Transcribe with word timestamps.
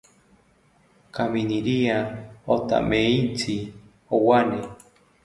Kaminiria 1.15 1.97
othameitzi 2.53 3.55
owane 4.15 4.59